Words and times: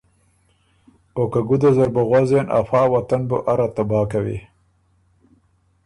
او 1.15 1.23
که 1.31 1.41
ګُده 1.47 1.69
زر 1.75 1.89
بُو 1.93 2.01
غؤزېن 2.09 2.45
ا 2.57 2.59
فا 2.67 2.81
وطن 2.93 3.21
بُو 3.29 3.37
اره 3.51 3.67
تباه 3.75 4.05
کوی۔ 4.11 4.39